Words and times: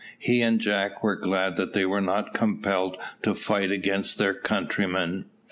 He 0.17 0.41
and 0.41 0.59
Jack 0.59 1.03
were 1.03 1.15
glad 1.15 1.57
that 1.57 1.73
they 1.73 1.85
were 1.85 2.01
not 2.01 2.33
compelled 2.33 2.97
to 3.21 3.35
fight 3.35 3.69
against 3.69 4.17
their 4.17 4.33
countrymen. 4.33 5.25